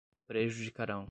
prejudicarão 0.27 0.99